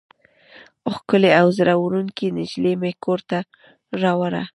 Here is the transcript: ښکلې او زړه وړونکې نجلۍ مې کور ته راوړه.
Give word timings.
ښکلې 0.95 1.31
او 1.41 1.47
زړه 1.57 1.73
وړونکې 1.77 2.33
نجلۍ 2.37 2.73
مې 2.81 2.91
کور 3.03 3.19
ته 3.29 3.39
راوړه. 4.03 4.43